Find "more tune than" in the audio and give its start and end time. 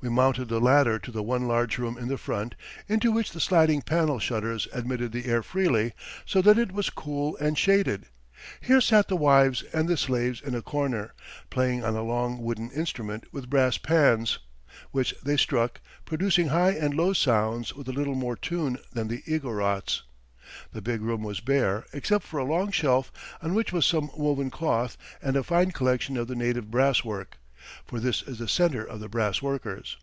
18.14-19.08